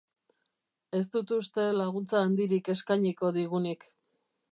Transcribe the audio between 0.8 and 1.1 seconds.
Ez